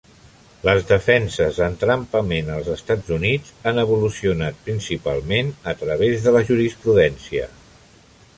[0.67, 7.49] Les defenses d'entrampament als Estats Units han evolucionat principalment a través de la jurisprudència.